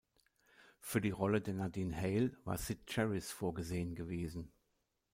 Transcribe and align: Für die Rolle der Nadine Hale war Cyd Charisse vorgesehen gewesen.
Für 0.79 0.99
die 0.99 1.11
Rolle 1.11 1.41
der 1.41 1.53
Nadine 1.53 1.95
Hale 1.95 2.31
war 2.43 2.57
Cyd 2.57 2.87
Charisse 2.91 3.35
vorgesehen 3.35 3.93
gewesen. 3.93 4.51